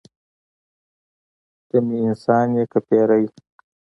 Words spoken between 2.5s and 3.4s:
یې که پیری.